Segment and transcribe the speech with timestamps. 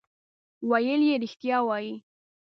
[0.69, 1.95] ویل یې رښتیا وایې.